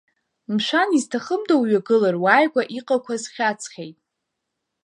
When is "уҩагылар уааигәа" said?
1.61-2.63